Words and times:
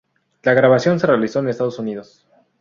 La 0.41 0.55
grabación 0.55 0.99
se 0.99 1.05
realizó 1.05 1.37
en 1.41 1.49
Estados 1.49 1.77
Unidos. 1.77 2.25